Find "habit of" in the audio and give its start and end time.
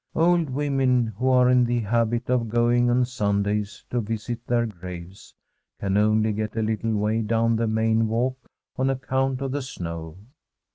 1.81-2.49